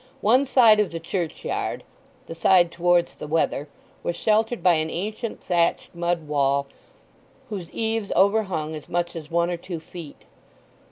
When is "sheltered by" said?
4.15-4.73